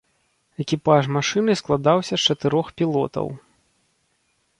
Экіпаж 0.63 1.09
машыны 1.17 1.51
складаўся 1.61 2.15
з 2.21 2.35
чатырох 2.35 2.67
пілотаў. 2.83 3.27